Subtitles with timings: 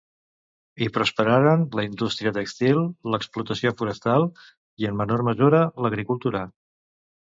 [0.83, 2.81] Hi prosperaren la indústria tèxtil,
[3.17, 6.43] l'explotació forestal i, en menor mesura, l'agricultura.